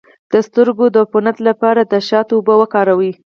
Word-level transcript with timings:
د 0.31 0.33
سترګو 0.47 0.85
د 0.91 0.95
عفونت 1.03 1.37
لپاره 1.47 1.81
د 1.83 1.93
شاتو 2.07 2.33
اوبه 2.37 2.53
وکاروئ 2.57 3.11